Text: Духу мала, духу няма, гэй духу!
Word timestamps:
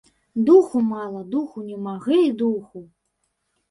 Духу 0.47 0.81
мала, 0.93 1.23
духу 1.37 1.67
няма, 1.69 1.97
гэй 2.09 2.27
духу! 2.45 2.87